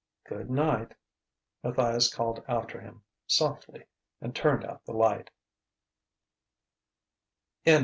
[0.23, 0.95] "Good night!"
[1.63, 3.83] Matthias called after him, softly;
[4.19, 5.29] and turned out the light.